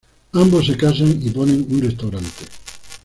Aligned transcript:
Ambos 0.33 0.65
se 0.65 0.75
casan 0.75 1.11
y 1.21 1.29
ponen 1.29 1.63
un 1.69 1.79
restaurante. 1.83 2.45